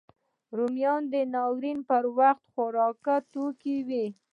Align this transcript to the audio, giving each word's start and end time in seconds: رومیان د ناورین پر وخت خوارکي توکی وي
رومیان 0.57 1.01
د 1.13 1.15
ناورین 1.33 1.79
پر 1.89 2.03
وخت 2.17 2.43
خوارکي 2.53 3.17
توکی 3.33 3.77
وي 3.87 4.05